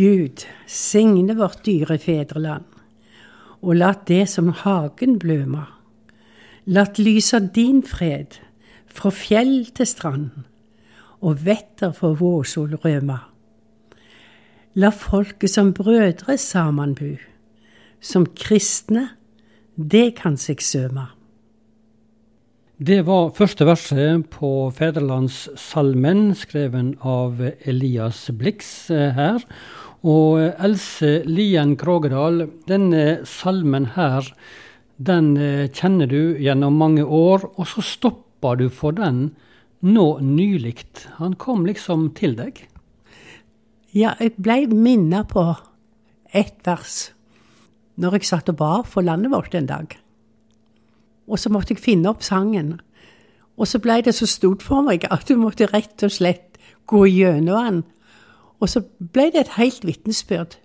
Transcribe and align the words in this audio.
Gud, 0.00 0.46
signe 0.64 1.34
vårt 1.36 1.66
dyre 1.66 1.98
fedreland, 2.00 2.64
og 3.60 3.74
lat 3.76 4.06
det 4.08 4.22
som 4.32 4.46
hagen 4.62 5.18
bløma. 5.20 5.66
Lat 6.64 6.96
av 7.36 7.50
din 7.52 7.82
fred, 7.82 8.38
fra 8.86 9.10
fjell 9.12 9.66
til 9.76 9.86
strand, 9.86 10.30
og 11.20 11.44
vetter 11.44 11.92
for 11.92 12.16
vårsol 12.16 12.78
røma. 12.80 13.18
La 14.80 14.88
folket 14.88 15.52
som 15.52 15.74
brødre 15.76 16.38
saman 16.38 16.94
bu, 16.94 17.18
som 18.00 18.24
kristne, 18.24 19.10
det 19.76 20.14
kan 20.16 20.40
seg 20.40 20.64
søma. 20.64 21.10
Det 22.80 23.02
var 23.04 23.34
første 23.36 23.66
verset 23.68 24.22
på 24.32 24.70
Fedrelandssalmen, 24.72 26.30
skreven 26.32 26.94
av 27.04 27.42
Elias 27.68 28.30
Blix 28.32 28.88
eh, 28.88 29.10
her. 29.12 29.44
Og 30.00 30.40
Else 30.40 31.20
Lien 31.28 31.74
Krogedal, 31.76 32.46
denne 32.68 33.20
salmen 33.28 33.90
her, 33.96 34.24
den 34.96 35.34
eh, 35.36 35.68
kjenner 35.68 36.08
du 36.08 36.36
gjennom 36.40 36.78
mange 36.80 37.04
år, 37.04 37.44
og 37.56 37.68
så 37.68 37.84
stoppa 37.84 38.54
du 38.56 38.68
for 38.72 38.96
den 38.96 39.30
nå 39.80 40.08
nylig. 40.24 40.76
Han 41.20 41.36
kom 41.40 41.64
liksom 41.68 42.10
til 42.16 42.36
deg? 42.36 42.62
Ja, 43.96 44.14
jeg 44.20 44.36
blei 44.38 44.64
minna 44.70 45.24
på 45.28 45.44
ett 46.30 46.60
vers 46.64 47.10
når 48.00 48.16
jeg 48.16 48.28
satt 48.28 48.52
og 48.52 48.60
ba 48.60 48.74
for 48.86 49.04
landet 49.04 49.32
vårt 49.32 49.56
en 49.56 49.68
dag. 49.68 49.96
Og 51.28 51.40
så 51.40 51.50
måtte 51.52 51.74
jeg 51.74 51.84
finne 51.84 52.08
opp 52.08 52.22
sangen. 52.24 52.78
Og 53.60 53.68
så 53.68 53.80
ble 53.82 53.98
det 54.04 54.14
så 54.16 54.28
stort 54.30 54.64
for 54.64 54.84
meg 54.86 55.04
at 55.12 55.28
du 55.28 55.36
måtte 55.36 55.68
rett 55.68 56.00
og 56.06 56.14
slett 56.14 56.56
gå 56.88 57.04
gjennom 57.10 57.66
den. 57.66 57.82
Og 58.60 58.68
så 58.68 58.82
ble 58.84 59.30
det 59.32 59.44
et 59.44 59.56
helt 59.56 59.84
vitnesbyrd 59.88 60.58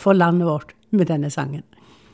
for 0.00 0.16
landet 0.16 0.48
vårt 0.48 0.74
med 0.90 1.08
denne 1.08 1.30
sangen. 1.32 1.64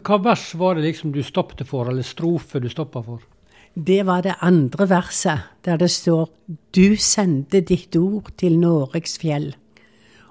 Hva 0.07 0.21
vers 0.23 0.53
var 0.55 0.77
det 0.77 0.85
liksom 0.87 1.11
du 1.15 1.23
stoppet 1.27 1.67
for, 1.67 1.89
eller 1.91 2.07
strofe 2.07 2.61
du 2.63 2.69
stoppa 2.71 3.03
for? 3.03 3.25
Det 3.75 4.07
var 4.07 4.23
det 4.23 4.39
andre 4.41 4.87
verset, 4.89 5.51
der 5.65 5.77
det 5.77 5.91
står 5.91 6.31
Du 6.73 6.97
sendte 6.97 7.61
ditt 7.61 7.97
ord 7.97 8.31
til 8.39 8.59
Noregs 8.59 9.19
fjell, 9.19 9.51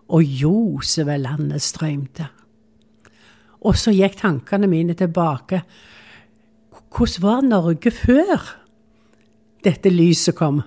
og 0.07 0.23
ljos 0.23 0.97
over 1.03 1.17
landet 1.17 1.61
strømte. 1.61 2.29
Og 3.65 3.75
så 3.77 3.91
gikk 3.93 4.17
tankene 4.21 4.69
mine 4.69 4.95
tilbake 4.97 5.61
hvordan 6.95 7.21
var 7.21 7.41
Norge 7.43 7.91
før 7.91 8.43
dette 9.65 9.91
lyset 9.91 10.35
kom? 10.37 10.61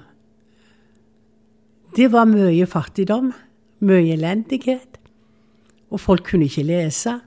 Det 1.97 2.11
var 2.13 2.29
mye 2.29 2.67
fattigdom, 2.69 3.33
mye 3.85 4.15
elendighet, 4.17 4.99
og 5.91 6.01
folk 6.03 6.27
kunne 6.31 6.49
ikke 6.49 6.67
lese. 6.69 7.19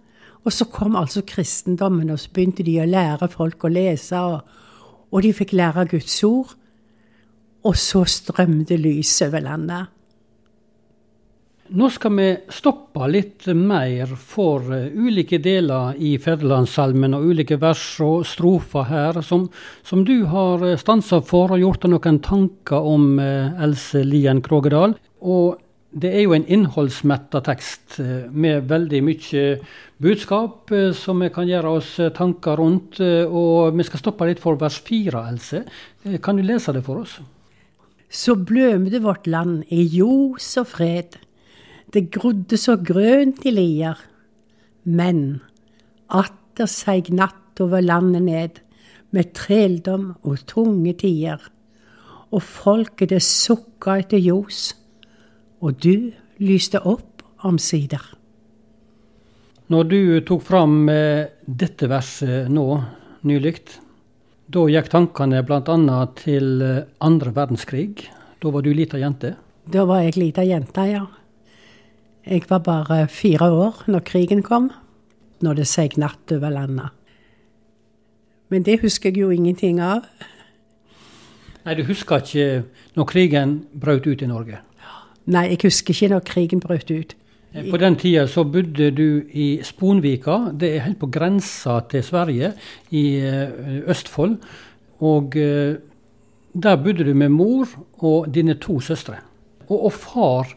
Og 0.42 0.54
så 0.54 0.66
kom 0.74 0.98
altså 0.98 1.22
kristendommen, 1.28 2.10
og 2.10 2.20
så 2.20 2.32
begynte 2.34 2.66
de 2.66 2.80
å 2.82 2.90
lære 2.90 3.30
folk 3.30 3.66
å 3.66 3.72
lese, 3.72 4.18
og, 4.18 4.42
og 5.12 5.24
de 5.26 5.34
fikk 5.38 5.54
lære 5.58 5.90
Guds 5.94 6.18
ord. 6.26 6.56
Og 7.62 7.76
så 7.78 8.02
strømte 8.10 8.78
lyset 8.82 9.28
over 9.28 9.44
landet. 9.46 9.92
Nå 11.72 11.88
skal 11.88 12.12
vi 12.18 12.26
stoppe 12.52 13.06
litt 13.08 13.46
mer 13.56 14.10
for 14.20 14.66
uh, 14.74 14.90
ulike 14.92 15.38
deler 15.40 15.96
i 16.04 16.18
Ferdelandssalmen 16.20 17.14
og 17.16 17.30
ulike 17.32 17.56
vers 17.62 17.86
og 18.04 18.26
strofer 18.28 18.90
her, 18.90 19.22
som, 19.24 19.46
som 19.88 20.02
du 20.04 20.26
har 20.34 20.66
uh, 20.66 20.74
stansa 20.76 21.22
for 21.24 21.54
og 21.56 21.62
gjort 21.62 21.86
deg 21.86 21.94
noen 21.94 22.20
tanker 22.26 22.90
om, 22.92 23.14
uh, 23.24 23.64
Else 23.64 24.04
Lien 24.04 24.42
Krogedal. 24.44 24.98
Og 25.24 25.62
det 25.92 26.12
er 26.16 26.24
jo 26.24 26.36
en 26.36 26.48
innholdsmetta 26.48 27.42
tekst 27.44 27.98
med 28.32 28.70
veldig 28.70 29.02
mye 29.04 29.42
budskap 30.02 30.72
som 30.96 31.20
vi 31.20 31.28
kan 31.36 31.50
gjøre 31.50 31.74
oss 31.82 31.90
tanker 32.16 32.56
rundt. 32.62 33.02
Og 33.28 33.76
vi 33.76 33.84
skal 33.84 34.00
stoppe 34.00 34.30
litt 34.30 34.40
for 34.40 34.56
vers 34.62 34.78
fire, 34.88 35.26
Else. 35.34 35.66
Kan 36.24 36.40
du 36.40 36.46
lese 36.48 36.72
det 36.72 36.86
for 36.86 37.04
oss? 37.04 37.18
Så 38.08 38.38
blømde 38.40 39.04
vårt 39.04 39.28
land 39.28 39.68
i 39.68 39.84
ljos 39.84 40.54
og 40.64 40.72
fred 40.72 41.20
det 41.92 42.08
grodde 42.14 42.56
så 42.60 42.78
grønt 42.80 43.44
i 43.48 43.52
lier, 43.52 43.98
men 44.88 45.42
atter 46.08 46.70
seig 46.72 47.10
natt 47.12 47.60
over 47.60 47.84
landet 47.84 48.24
ned, 48.28 48.60
med 49.12 49.34
treldom 49.36 50.14
og 50.24 50.46
tunge 50.48 50.94
tider. 51.02 51.42
Og 52.32 52.40
folket 52.48 53.12
det 53.12 53.20
sukka 53.26 53.98
etter 54.00 54.22
ljos, 54.24 54.70
og 55.62 55.78
du 55.82 56.12
lyste 56.42 56.82
opp 56.84 57.22
omsider. 57.46 58.02
Når 59.72 59.88
du 59.88 60.02
tok 60.28 60.44
fram 60.44 60.90
eh, 60.92 61.30
dette 61.46 61.88
verset 61.88 62.50
nå 62.52 62.66
nylig, 63.30 63.56
da 64.52 64.66
gikk 64.68 64.90
tankene 64.92 65.40
bl.a. 65.48 66.00
til 66.18 66.66
eh, 66.66 66.84
andre 67.00 67.32
verdenskrig. 67.38 68.10
Da 68.42 68.52
var 68.52 68.66
du 68.66 68.74
lita 68.76 69.00
jente? 69.00 69.36
Da 69.72 69.86
var 69.88 70.02
jeg 70.04 70.18
lita 70.18 70.44
jente, 70.44 70.88
ja. 70.90 71.06
Jeg 72.26 72.46
var 72.50 72.66
bare 72.66 73.06
fire 73.10 73.48
år 73.50 73.86
når 73.90 74.04
krigen 74.06 74.44
kom, 74.46 74.70
når 75.42 75.62
det 75.62 75.70
seg 75.70 75.96
natt 76.02 76.34
over 76.36 76.52
landet. 76.54 76.92
Men 78.52 78.68
det 78.68 78.82
husker 78.82 79.10
jeg 79.10 79.24
jo 79.24 79.32
ingenting 79.32 79.80
av. 79.80 80.04
Nei, 81.64 81.76
Du 81.78 81.86
husker 81.88 82.20
ikke 82.20 82.66
når 82.98 83.08
krigen 83.08 83.56
brøt 83.72 84.10
ut 84.10 84.22
i 84.22 84.28
Norge? 84.28 84.60
Nei, 85.26 85.52
jeg 85.52 85.60
husker 85.68 85.94
ikke 85.94 86.14
når 86.16 86.24
krigen 86.26 86.64
brøt 86.64 86.92
ut. 86.92 87.16
Eh, 87.54 87.68
på 87.70 87.78
den 87.78 87.98
tida 88.00 88.26
så 88.32 88.44
bodde 88.48 88.90
du 88.96 89.22
i 89.34 89.62
Sponvika. 89.64 90.52
Det 90.58 90.76
er 90.76 90.86
helt 90.88 91.00
på 91.00 91.12
grensa 91.12 91.80
til 91.92 92.04
Sverige, 92.04 92.54
i 92.92 93.06
eh, 93.20 93.90
Østfold. 93.92 94.38
Og 95.02 95.38
eh, 95.38 95.76
der 96.54 96.84
bodde 96.84 97.06
du 97.08 97.14
med 97.14 97.30
mor 97.30 97.68
og 98.00 98.32
dine 98.34 98.58
to 98.60 98.80
søstre. 98.80 99.20
Og, 99.70 99.86
og 99.86 99.94
far, 99.94 100.54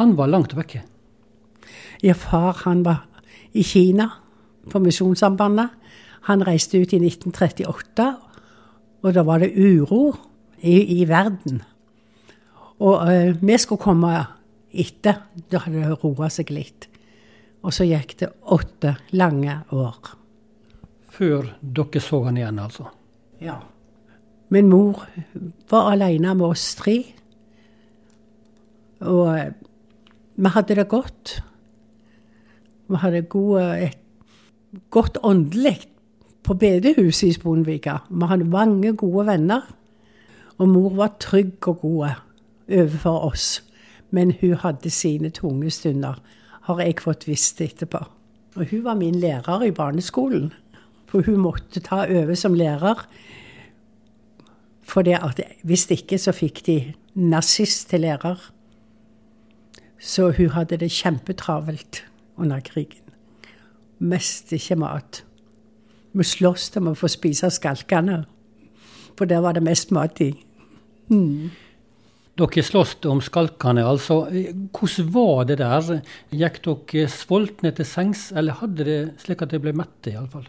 han 0.00 0.16
var 0.16 0.26
langt 0.26 0.56
vekke. 0.56 0.82
Ja, 2.02 2.12
far 2.12 2.62
han 2.64 2.84
var 2.84 3.06
i 3.52 3.62
Kina 3.62 4.08
på 4.70 4.78
Misjonssambandet. 4.78 5.70
Han 6.28 6.44
reiste 6.44 6.80
ut 6.80 6.92
i 6.92 7.00
1938, 7.00 8.08
og 9.02 9.14
da 9.14 9.22
var 9.24 9.40
det 9.40 9.54
uro 9.56 10.12
i, 10.60 11.00
i 11.00 11.08
verden. 11.08 11.62
Og 12.78 13.02
uh, 13.02 13.34
vi 13.40 13.58
skulle 13.58 13.82
komme 13.82 14.12
etter. 14.68 15.24
Da 15.50 15.62
hadde 15.64 15.82
det 15.82 15.98
roa 16.02 16.30
seg 16.32 16.52
litt. 16.54 16.88
Og 17.66 17.74
så 17.74 17.86
gikk 17.88 18.14
det 18.20 18.30
åtte 18.54 18.94
lange 19.18 19.60
år. 19.74 20.14
Før 21.18 21.52
dere 21.60 22.02
så 22.02 22.22
han 22.28 22.38
igjen, 22.38 22.60
altså? 22.62 22.86
Ja. 23.42 23.58
Min 24.54 24.70
mor 24.70 25.02
var 25.70 25.90
alene 25.92 26.36
med 26.38 26.46
oss 26.46 26.70
tre. 26.78 27.00
Og 29.02 29.24
uh, 29.26 29.48
vi 30.38 30.54
hadde 30.54 30.78
det 30.78 30.88
godt. 30.90 31.38
Vi 32.88 33.00
hadde 33.02 33.26
gode, 33.28 33.64
et 33.88 33.98
godt 34.94 35.18
åndelig 35.26 35.80
på 36.46 36.54
bedehuset 36.54 37.28
i 37.28 37.34
Sponvika. 37.34 37.98
Vi 38.08 38.30
hadde 38.30 38.46
mange 38.48 38.94
gode 38.96 39.26
venner. 39.26 39.66
Og 40.58 40.70
mor 40.70 40.94
var 40.98 41.18
trygg 41.20 41.68
og 41.68 41.82
god 41.82 42.27
overfor 42.70 43.30
oss. 43.32 43.62
Men 44.10 44.32
hun 44.40 44.54
hadde 44.54 44.90
sine 44.90 45.30
tunge 45.30 45.70
stunder, 45.70 46.20
har 46.62 46.80
jeg 46.80 47.00
fått 47.00 47.28
visst 47.28 47.60
etterpå. 47.60 48.04
Og 48.56 48.70
hun 48.70 48.84
var 48.84 48.94
min 48.94 49.20
lærer 49.20 49.62
i 49.66 49.70
barneskolen. 49.70 50.52
For 51.08 51.24
hun 51.24 51.40
måtte 51.40 51.80
ta 51.80 52.04
over 52.04 52.34
som 52.34 52.54
lærer. 52.54 53.06
For 54.82 55.04
hvis 55.64 55.86
ikke 55.90 56.18
så 56.18 56.32
fikk 56.32 56.66
de 56.66 56.78
nazist 57.14 57.88
til 57.90 58.00
lærer. 58.00 58.38
Så 60.00 60.30
hun 60.30 60.50
hadde 60.54 60.76
det 60.76 60.90
kjempetravelt 60.90 62.04
under 62.36 62.60
krigen. 62.60 63.02
Mest 63.98 64.52
ikke 64.52 64.76
mat. 64.76 65.24
Vi 66.12 66.24
sloss 66.24 66.70
om 66.76 66.88
å 66.88 66.96
få 66.96 67.08
spise 67.10 67.50
skalkene, 67.50 68.22
for 69.18 69.28
der 69.28 69.42
var 69.44 69.56
det 69.56 69.62
mest 69.66 69.90
mat 69.92 70.20
i. 70.22 70.30
Mm. 71.10 71.50
Dere 72.38 72.62
sloss 72.62 72.92
om 73.10 73.18
skalkene, 73.24 73.82
altså. 73.82 74.20
Hvordan 74.70 75.08
var 75.14 75.48
det 75.48 75.58
der? 75.58 76.04
Gikk 76.30 76.60
dere 76.62 77.08
sultne 77.10 77.72
til 77.74 77.88
sengs, 77.88 78.28
eller 78.30 78.60
hadde 78.60 78.86
det 78.86 78.98
slik 79.24 79.42
at 79.42 79.50
dere 79.50 79.64
ble 79.64 79.74
mette, 79.74 80.12
iallfall? 80.12 80.46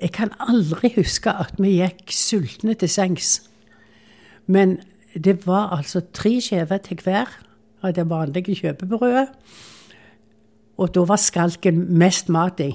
Jeg 0.00 0.12
kan 0.16 0.34
aldri 0.40 0.92
huske 0.98 1.32
at 1.32 1.56
vi 1.60 1.78
gikk 1.78 2.12
sultne 2.12 2.76
til 2.76 2.92
sengs. 2.92 3.38
Men 4.48 4.78
det 5.14 5.46
var 5.46 5.72
altså 5.76 6.02
tre 6.12 6.36
skjever 6.44 6.80
til 6.84 7.00
hver 7.04 7.32
av 7.80 7.96
det 7.96 8.06
vanlige 8.10 8.58
kjøpebrødet. 8.60 9.32
Og 10.80 10.92
da 10.94 11.04
var 11.08 11.20
skalken 11.20 11.86
mest 12.00 12.28
mat 12.32 12.60
i. 12.64 12.70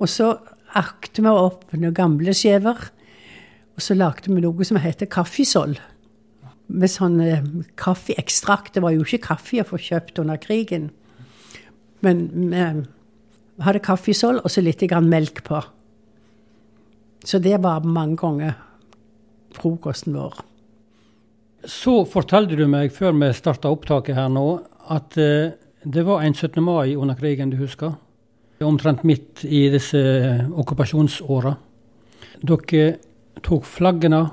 Og 0.00 0.08
så 0.08 0.34
akte 0.76 1.24
vi 1.24 1.32
opp 1.32 1.68
noen 1.72 1.96
gamle 1.96 2.32
skjever. 2.36 2.90
Og 3.76 3.84
så 3.84 3.96
lagde 3.96 4.32
vi 4.32 4.40
noe 4.40 4.64
som 4.68 4.80
heter 4.80 5.08
kaffesoll. 5.08 5.76
Med 6.70 6.92
sånn 6.92 7.18
eh, 7.24 7.44
kaffeekstrakt. 7.80 8.74
Det 8.76 8.84
var 8.84 8.94
jo 8.94 9.04
ikke 9.04 9.24
kaffe 9.32 9.62
å 9.62 9.68
få 9.68 9.80
kjøpt 9.80 10.20
under 10.22 10.40
krigen. 10.40 10.90
Men 12.04 12.26
vi 12.50 12.64
hadde 13.66 13.82
kaffesoll 13.84 14.40
og 14.40 14.48
så 14.52 14.62
litt 14.64 14.82
melk 15.04 15.42
på. 15.44 15.60
Så 17.24 17.38
det 17.38 17.58
var 17.60 17.84
mange 17.84 18.16
ganger 18.16 18.54
frokosten 19.52 20.16
vår. 20.16 20.38
Så 21.68 22.04
fortalte 22.08 22.56
du 22.56 22.64
meg 22.70 22.92
før 22.96 23.12
vi 23.18 23.32
starta 23.36 23.68
opptaket 23.68 24.16
her 24.16 24.30
nå, 24.32 24.46
at 24.88 25.16
eh, 25.20 25.52
det 25.84 26.04
var 26.06 26.22
en 26.22 26.34
17. 26.34 26.62
mai 26.64 26.96
under 26.96 27.14
krigen 27.14 27.50
du 27.52 27.58
husker? 27.60 27.98
Omtrent 28.60 29.04
midt 29.04 29.44
i 29.44 29.68
disse 29.72 30.00
okkupasjonsåra. 30.52 31.54
Dere 32.44 32.84
tok 33.44 33.64
flaggene, 33.68 34.26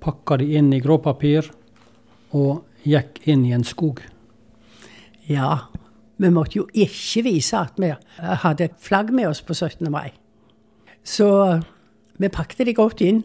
pakka 0.00 0.38
de 0.40 0.52
inn 0.58 0.72
i 0.72 0.80
gråpapir 0.82 1.50
og 2.36 2.64
gikk 2.86 3.22
inn 3.28 3.44
i 3.48 3.54
en 3.56 3.66
skog. 3.66 4.02
Ja, 5.28 5.68
vi 6.18 6.30
måtte 6.32 6.60
jo 6.60 6.66
ikke 6.72 7.24
vise 7.26 7.60
at 7.60 7.78
vi 7.78 7.90
hadde 8.18 8.70
flagg 8.82 9.12
med 9.14 9.28
oss 9.30 9.42
på 9.44 9.54
17. 9.54 9.90
mai. 9.92 10.10
Så 11.04 11.28
vi 12.18 12.30
pakket 12.32 12.66
de 12.66 12.74
godt 12.74 13.02
inn. 13.04 13.22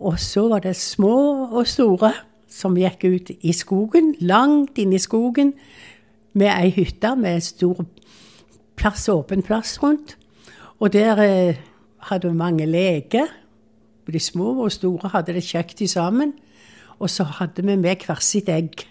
Og 0.00 0.18
så 0.22 0.46
var 0.48 0.62
det 0.64 0.76
små 0.78 1.50
og 1.50 1.66
store 1.68 2.12
som 2.50 2.76
gikk 2.78 3.04
ut 3.04 3.32
i 3.46 3.52
skogen, 3.54 4.14
langt 4.20 4.78
inn 4.78 4.94
i 4.94 5.02
skogen, 5.02 5.52
med 6.32 6.50
ei 6.50 6.70
hytte 6.74 7.12
med 7.18 7.42
stor 7.42 7.82
plass, 8.78 9.08
åpen 9.10 9.42
plass 9.46 9.76
rundt. 9.82 10.16
Og 10.80 10.92
der 10.94 11.20
eh, 11.20 11.60
hadde 12.08 12.30
vi 12.30 12.38
mange 12.38 12.66
leker. 12.66 13.28
De 14.10 14.20
små 14.20 14.54
og 14.64 14.72
store 14.72 15.10
hadde 15.14 15.34
det 15.36 15.44
kjekt 15.46 15.82
sammen. 15.90 16.34
Og 17.00 17.10
så 17.10 17.24
hadde 17.24 17.62
vi 17.64 17.76
med 17.76 18.04
hvert 18.06 18.24
sitt 18.24 18.48
egg. 18.48 18.84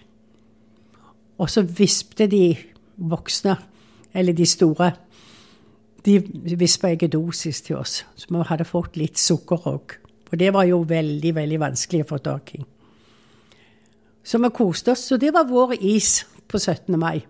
Og 1.38 1.50
så 1.50 1.62
vispte 1.62 2.26
de 2.26 2.56
voksne, 2.96 3.56
eller 4.14 4.32
de 4.36 4.46
store, 4.46 4.90
de 6.04 6.18
vispa 6.58 6.90
eggedosis 6.90 7.62
til 7.62 7.76
oss. 7.76 8.04
Så 8.16 8.26
vi 8.28 8.42
hadde 8.48 8.66
fått 8.68 8.96
litt 8.96 9.18
sukker 9.18 9.68
òg. 9.68 9.96
Og 10.30 10.38
det 10.38 10.52
var 10.54 10.66
jo 10.68 10.82
veldig, 10.88 11.34
veldig 11.34 11.60
vanskelig 11.60 12.04
å 12.04 12.10
få 12.12 12.18
tak 12.24 12.54
i. 12.58 12.60
Så 14.24 14.38
vi 14.38 14.50
koste 14.54 14.92
oss. 14.92 15.06
Så 15.08 15.16
det 15.16 15.32
var 15.34 15.48
vår 15.48 15.74
is 15.80 16.26
på 16.48 16.58
17. 16.58 16.98
mai. 16.98 17.22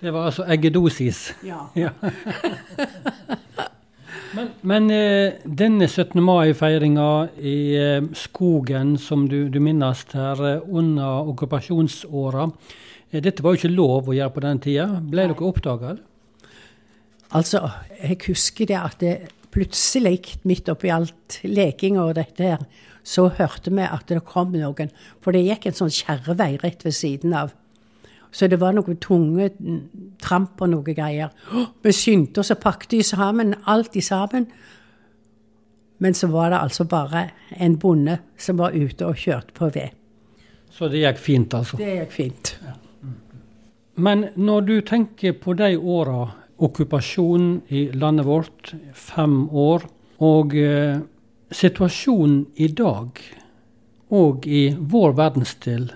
Det 0.00 0.12
var 0.12 0.30
altså 0.30 0.46
eggedosis. 0.48 1.34
Ja. 1.44 1.66
Ja. 1.76 1.90
men, 4.36 4.52
men 4.62 4.90
eh, 4.94 5.40
denne 5.44 5.88
17. 5.88 6.20
mai-feiringa 6.22 7.08
i 7.38 7.56
eh, 7.78 8.06
skogen 8.16 8.94
som 9.00 9.26
du, 9.30 9.48
du 9.50 9.58
minnes 9.62 10.04
her 10.14 10.44
eh, 10.46 10.68
under 10.68 11.30
okkupasjonsåra, 11.32 12.46
eh, 13.10 13.18
dette 13.24 13.42
var 13.42 13.56
jo 13.56 13.62
ikke 13.62 13.74
lov 13.74 14.10
å 14.10 14.16
gjøre 14.16 14.34
på 14.36 14.44
den 14.46 14.62
tida. 14.62 14.86
Ble 15.02 15.26
dere 15.30 15.48
oppdaga? 15.50 15.96
Altså, 17.30 17.62
jeg 18.00 18.18
husker 18.26 18.70
det 18.70 18.78
at 18.78 19.02
det 19.02 19.14
plutselig, 19.50 20.38
midt 20.46 20.70
oppi 20.70 20.90
alt 20.94 21.40
lekinga 21.46 22.04
og 22.04 22.16
dette 22.18 22.52
her, 22.52 22.66
så 23.02 23.28
hørte 23.34 23.72
vi 23.74 23.86
at 23.86 24.10
det 24.10 24.22
kom 24.28 24.52
noen. 24.54 24.92
For 25.22 25.34
det 25.34 25.46
gikk 25.46 25.70
en 25.70 25.78
sånn 25.82 25.94
kjerrevei 25.94 26.52
rett 26.62 26.84
ved 26.86 26.94
siden 26.96 27.34
av. 27.34 27.54
Så 28.30 28.46
det 28.46 28.60
var 28.60 28.74
noen 28.76 28.98
tunge 29.02 29.50
tramp 30.22 30.60
og 30.62 30.70
noe 30.70 30.94
greier. 30.94 31.32
Vi 31.82 31.92
skyndte 31.94 32.44
oss 32.44 32.52
og 32.54 32.60
pakket 32.62 33.00
i 33.00 33.02
sammen, 33.06 33.54
alt 33.66 33.96
i 33.98 34.04
sammen. 34.04 34.46
Men 36.00 36.14
så 36.14 36.30
var 36.32 36.50
det 36.50 36.60
altså 36.60 36.86
bare 36.88 37.26
en 37.58 37.76
bonde 37.78 38.18
som 38.38 38.58
var 38.58 38.76
ute 38.76 39.06
og 39.06 39.18
kjørte 39.18 39.56
på 39.56 39.68
ved. 39.74 39.96
Så 40.70 40.88
det 40.88 41.02
gikk 41.02 41.18
fint, 41.20 41.54
altså? 41.54 41.76
Det 41.76 41.90
gikk 41.98 42.14
fint. 42.14 42.54
Men 44.00 44.28
når 44.36 44.60
du 44.68 44.76
tenker 44.86 45.34
på 45.36 45.52
de 45.58 45.74
åra, 45.76 46.30
okkupasjon 46.60 47.50
i 47.68 47.88
landet 47.92 48.26
vårt, 48.28 48.72
fem 48.94 49.42
år, 49.50 49.84
og 50.20 50.54
eh, 50.56 51.00
situasjonen 51.50 52.46
i 52.56 52.68
dag, 52.76 53.20
og 54.10 54.46
i 54.46 54.70
vår 54.78 55.14
verdensdel, 55.18 55.90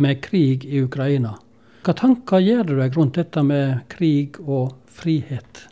med 0.00 0.22
krig 0.24 0.64
i 0.64 0.80
Ukraina, 0.80 1.34
hva 1.80 1.94
tanker 1.96 2.42
gjør 2.44 2.66
du 2.68 2.74
deg 2.76 2.96
rundt 2.98 3.16
dette 3.16 3.42
med 3.44 3.86
krig 3.88 4.36
og 4.42 4.74
frihet? 4.84 5.62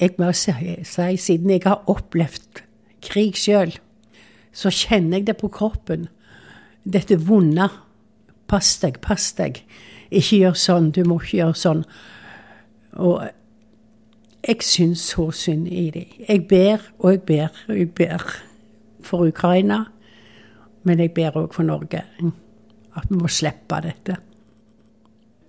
Jeg 0.00 0.16
må 0.16 0.30
si, 0.32 0.54
si 0.88 1.08
siden 1.20 1.52
jeg 1.52 1.66
har 1.66 1.84
opplevd 1.90 2.62
krig 3.04 3.36
sjøl, 3.36 3.74
så 4.54 4.72
kjenner 4.72 5.20
jeg 5.20 5.28
det 5.28 5.36
på 5.42 5.50
kroppen. 5.52 6.08
Dette 6.84 7.18
vonde. 7.20 7.68
Pass 8.48 8.78
deg, 8.80 9.02
pass 9.04 9.32
deg. 9.36 9.60
Ikke 10.08 10.40
gjør 10.40 10.58
sånn, 10.58 10.90
du 10.96 11.02
må 11.08 11.20
ikke 11.20 11.42
gjøre 11.42 11.60
sånn. 11.60 11.86
Og 13.04 13.24
jeg 14.44 14.64
syns 14.64 15.04
så 15.12 15.30
synd 15.34 15.68
i 15.68 15.88
dem. 15.92 16.20
Jeg 16.24 16.44
ber 16.48 16.84
og 17.00 17.10
jeg 17.12 17.24
ber 17.28 17.64
og 17.68 17.78
jeg 17.78 17.90
ber 17.96 18.28
for 19.04 19.28
Ukraina. 19.28 19.84
Men 20.84 21.00
jeg 21.00 21.14
ber 21.16 21.36
òg 21.40 21.52
for 21.56 21.68
Norge. 21.68 22.04
At 22.94 23.10
vi 23.10 23.20
må 23.20 23.28
slippe 23.32 23.80
dette. 23.84 24.22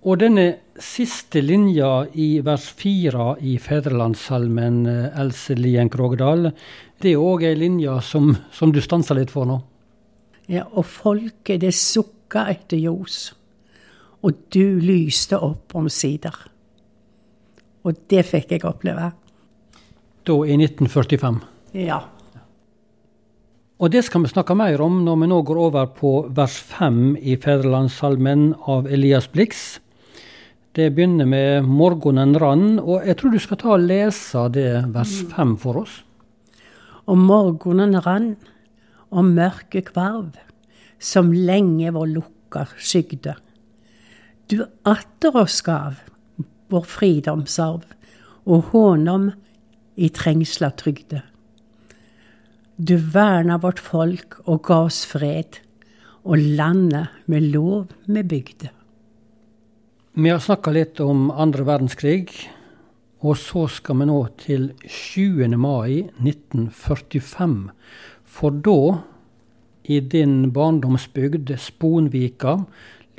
Og 0.06 0.20
denne 0.22 0.44
siste 0.78 1.40
linja 1.42 2.04
i 2.14 2.38
vers 2.46 2.68
fire 2.78 3.32
i 3.42 3.56
Fedrelandssalmen, 3.58 4.86
eh, 4.86 5.18
Else 5.18 5.56
Lien 5.58 5.88
Krogdal, 5.90 6.52
det 7.02 7.10
er 7.10 7.22
òg 7.22 7.42
ei 7.42 7.56
linje 7.58 7.90
som, 8.06 8.36
som 8.52 8.70
du 8.70 8.78
stanser 8.80 9.18
litt 9.18 9.32
for 9.34 9.48
nå? 9.48 9.56
Ja, 10.46 10.62
og 10.70 10.86
folket, 10.86 11.60
det 11.64 11.74
sukka 11.74 12.44
etter 12.52 12.78
ljos. 12.78 13.32
Og 14.22 14.46
du 14.54 14.78
lyste 14.78 15.40
opp 15.42 15.74
omsider. 15.74 16.36
Og 17.82 17.98
det 18.06 18.22
fikk 18.26 18.54
jeg 18.54 18.66
oppleve. 18.66 19.08
Da 20.26 20.36
i 20.46 20.54
1945. 20.54 21.40
Ja. 21.82 21.98
Og 23.82 23.90
det 23.90 24.04
skal 24.06 24.22
vi 24.22 24.30
snakke 24.30 24.54
mer 24.54 24.80
om 24.86 25.02
når 25.04 25.18
vi 25.20 25.30
nå 25.34 25.40
går 25.50 25.60
over 25.66 25.90
på 25.98 26.12
vers 26.30 26.54
5 26.78 27.18
i 27.18 27.34
Fedrelandssalmen 27.42 28.52
av 28.70 28.86
Elias 28.86 29.26
Blix. 29.34 29.80
Det 30.76 30.90
begynner 30.92 31.24
med 31.24 31.64
'Morgonen 31.64 32.36
rann', 32.36 32.80
og 32.80 33.06
jeg 33.06 33.16
tror 33.16 33.30
du 33.32 33.38
skal 33.38 33.56
ta 33.56 33.68
og 33.68 33.80
lese 33.80 34.42
det 34.52 34.84
vers 34.92 35.22
5 35.32 35.56
for 35.56 35.78
oss. 35.80 36.04
Og 37.08 37.16
morgonen 37.16 37.96
rann, 38.06 38.36
og 39.10 39.24
mørket 39.24 39.88
kvarv, 39.88 40.36
som 41.00 41.32
lenge 41.32 41.94
vår 41.96 42.12
lukker 42.12 42.76
skygde. 42.76 43.34
Du 44.50 44.66
atter 44.84 45.40
oss 45.40 45.62
gav 45.62 45.96
vår 46.68 46.84
fridomsarv, 46.84 47.88
og 48.44 48.68
hånom 48.74 49.30
i 49.96 50.08
trengsla 50.08 50.74
trygde. 50.76 51.22
Du 52.76 52.98
verna 52.98 53.56
vårt 53.56 53.80
folk 53.80 54.42
og 54.44 54.62
ga 54.62 54.84
oss 54.90 55.06
fred, 55.06 55.56
og 56.24 56.36
landet 56.36 57.08
med 57.26 57.48
lov 57.48 57.86
vi 58.04 58.22
bygde. 58.22 58.75
Vi 60.18 60.30
har 60.32 60.38
snakka 60.40 60.72
litt 60.72 60.96
om 61.04 61.26
andre 61.28 61.66
verdenskrig, 61.68 62.30
og 63.20 63.34
så 63.36 63.66
skal 63.68 63.98
vi 64.00 64.04
nå 64.08 64.20
til 64.40 64.62
7. 64.88 65.50
mai 65.60 66.06
1945. 66.24 67.56
For 68.24 68.54
da, 68.64 69.02
i 69.84 69.98
din 70.00 70.54
barndomsbygd 70.56 71.52
Sponvika, 71.60 72.54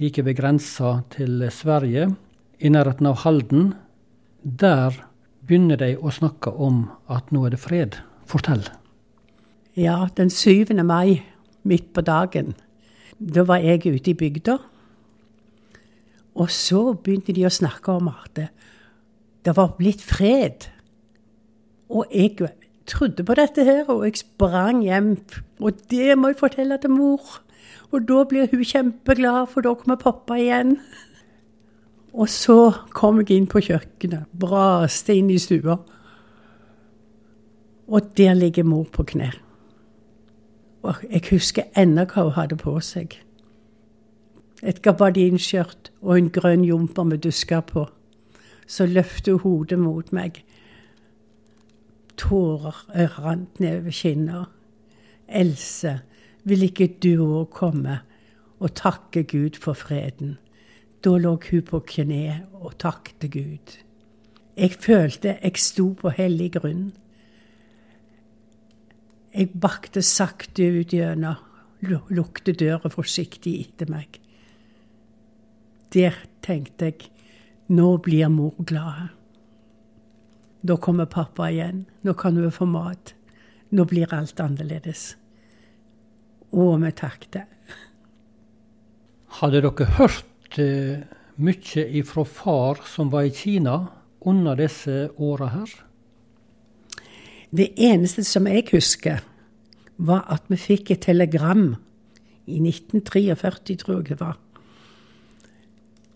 like 0.01 0.23
ved 0.25 0.39
grensa 0.39 1.03
til 1.13 1.43
Sverige, 1.53 2.07
i 2.57 2.71
nærheten 2.73 3.11
av 3.11 3.21
Halden, 3.21 3.67
der 4.41 4.97
begynner 5.45 5.77
de 5.77 5.91
å 6.01 6.09
snakke 6.09 6.49
om 6.49 6.87
at 7.13 7.29
nå 7.29 7.43
er 7.45 7.53
det 7.53 7.59
fred. 7.61 7.99
Fortell. 8.25 8.63
Ja, 9.77 10.07
den 10.17 10.33
7. 10.33 10.73
mai, 10.81 11.21
midt 11.61 11.93
på 11.93 12.01
dagen, 12.01 12.55
da 13.21 13.45
var 13.45 13.61
jeg 13.61 13.85
ute 13.85 14.15
i 14.15 14.17
bygda. 14.17 14.57
Og 16.37 16.51
så 16.53 16.93
begynte 16.93 17.33
de 17.33 17.47
å 17.47 17.53
snakke 17.53 17.97
om 17.97 18.11
at 18.11 18.37
det, 18.37 19.53
var 19.55 19.77
blitt 19.77 20.03
fred. 20.03 20.67
Og 21.89 22.05
jeg 22.11 22.51
trodde 22.87 23.23
på 23.23 23.35
dette 23.39 23.63
her, 23.63 23.87
og 23.89 24.03
jeg 24.05 24.21
sprang 24.21 24.83
hjem. 24.83 25.15
Og 25.63 25.79
det 25.89 26.17
må 26.19 26.33
jeg 26.33 26.41
fortelle 26.41 26.77
til 26.83 26.93
mor. 26.93 27.39
Og 27.95 28.03
da 28.09 28.23
blir 28.27 28.51
hun 28.51 28.65
kjempeglad, 28.67 29.47
for 29.49 29.63
da 29.65 29.73
kommer 29.79 29.99
pappa 30.01 30.37
igjen. 30.37 30.77
Og 32.13 32.29
så 32.29 32.59
kom 32.97 33.21
jeg 33.21 33.37
inn 33.37 33.49
på 33.49 33.61
kjøkkenet, 33.63 34.27
braste 34.33 35.15
inn 35.15 35.31
i 35.31 35.39
stua. 35.41 35.77
Og 37.87 38.11
der 38.19 38.35
ligger 38.35 38.67
mor 38.67 38.87
på 38.91 39.07
knær. 39.13 39.39
Og 40.83 41.01
jeg 41.07 41.23
husker 41.31 41.71
ennå 41.77 42.03
hva 42.11 42.27
hun 42.27 42.35
hadde 42.35 42.59
på 42.59 42.75
seg. 42.83 43.15
Et 44.63 44.81
gabardinskjørt 44.81 45.91
og 46.01 46.17
en 46.17 46.29
grønn 46.33 46.63
jumper 46.65 47.05
med 47.05 47.21
dusker 47.21 47.61
på. 47.61 47.85
Så 48.67 48.87
løfter 48.89 49.37
hun 49.37 49.41
hodet 49.43 49.79
mot 49.79 50.11
meg. 50.11 50.41
Tårer 52.17 52.83
rant 53.19 53.59
nedover 53.59 53.93
kinna. 53.93 54.45
Else, 55.27 55.99
vil 56.43 56.63
ikke 56.63 56.89
du 57.03 57.21
òg 57.21 57.51
komme 57.53 57.99
og 58.57 58.73
takke 58.73 59.23
Gud 59.29 59.59
for 59.61 59.77
freden? 59.77 60.37
Da 61.03 61.13
lå 61.21 61.35
hun 61.51 61.61
på 61.61 61.83
kne 61.85 62.47
og 62.57 62.79
takket 62.81 63.29
Gud. 63.31 63.77
Jeg 64.57 64.73
følte 64.81 65.37
jeg 65.37 65.61
sto 65.61 65.91
på 65.93 66.09
hellig 66.17 66.55
grunn. 66.57 66.95
Jeg 69.35 69.51
bakte 69.53 70.01
sakte 70.01 70.65
ut 70.79 70.95
gjennom, 70.95 71.37
lukte 72.09 72.55
døra 72.57 72.89
forsiktig 72.89 73.59
etter 73.61 73.91
meg. 73.91 74.17
Der 75.93 76.15
tenkte 76.43 76.91
jeg 76.91 77.11
nå 77.67 77.97
blir 78.03 78.29
mor 78.31 78.55
glad. 78.63 79.09
Da 80.61 80.77
kommer 80.77 81.05
pappa 81.05 81.49
igjen. 81.51 81.85
Nå 82.01 82.13
kan 82.13 82.37
hun 82.37 82.51
få 82.51 82.65
mat. 82.65 83.13
Nå 83.69 83.85
blir 83.85 84.13
alt 84.13 84.39
annerledes. 84.39 85.15
Og 86.51 86.79
vi 86.81 86.91
takket. 86.95 87.43
Hadde 89.39 89.61
dere 89.61 89.87
hørt 89.99 90.59
eh, 90.59 91.03
mye 91.35 91.83
ifra 91.99 92.23
far 92.25 92.81
som 92.87 93.11
var 93.11 93.27
i 93.27 93.35
Kina 93.35 93.77
under 94.25 94.55
disse 94.55 95.09
åra 95.17 95.51
her? 95.53 95.75
Det 97.51 97.69
eneste 97.77 98.23
som 98.27 98.47
jeg 98.47 98.65
husker, 98.71 99.21
var 99.97 100.25
at 100.31 100.47
vi 100.51 100.57
fikk 100.59 100.91
et 100.91 101.05
telegram 101.05 101.69
i 102.47 102.59
1943, 102.59 103.77
tror 103.79 104.01
jeg 104.01 104.09
det 104.09 104.19
var. 104.19 104.35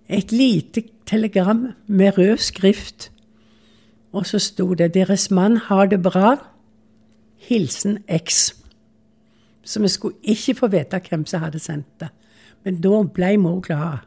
Et 0.10 0.32
lite 0.32 0.84
telegram 1.06 1.74
med 1.88 2.18
rød 2.18 2.38
skrift. 2.38 3.12
Og 4.12 4.26
så 4.26 4.40
sto 4.40 4.74
det 4.74 4.94
'Deres 4.94 5.32
mann 5.32 5.58
har 5.58 5.86
det 5.86 6.06
bra'. 6.08 6.38
Hilsen 7.38 7.98
X. 8.08 8.54
Så 9.64 9.82
vi 9.82 9.88
skulle 9.88 10.16
ikke 10.24 10.56
få 10.56 10.68
vite 10.68 11.02
hvem 11.10 11.26
som 11.26 11.42
hadde 11.42 11.60
sendt 11.60 12.00
det. 12.00 12.10
Men 12.64 12.82
da 12.82 13.04
ble 13.04 13.38
mor 13.38 13.60
glad. 13.60 13.98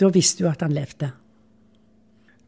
Da 0.00 0.08
visste 0.08 0.44
hun 0.44 0.52
at 0.52 0.62
han 0.62 0.72
levde. 0.72 1.10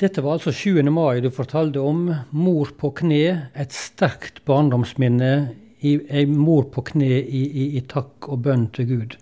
Dette 0.00 0.20
var 0.22 0.36
altså 0.36 0.52
7. 0.52 0.82
mai 0.92 1.20
du 1.20 1.30
fortalte 1.30 1.80
om. 1.80 2.10
Mor 2.30 2.68
på 2.78 2.90
kne, 2.90 3.48
et 3.56 3.72
sterkt 3.72 4.42
barndomsminne. 4.44 5.54
Ei 5.82 6.24
mor 6.26 6.66
på 6.72 6.82
kne 6.90 7.22
i, 7.22 7.44
i, 7.46 7.64
i, 7.78 7.80
takk 7.80 8.28
og 8.28 8.42
bønn 8.42 8.66
til 8.76 8.88
Gud. 8.90 9.16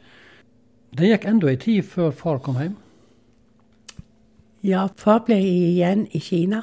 Det 0.99 1.11
gikk 1.11 1.27
enda 1.31 1.51
ei 1.51 1.61
tid 1.61 1.83
før 1.83 2.11
far 2.11 2.41
kom 2.43 2.59
hjem? 2.59 2.75
Ja, 4.65 4.87
far 4.97 5.21
ble 5.27 5.37
igjen 5.45 6.07
i 6.17 6.21
Kina. 6.25 6.63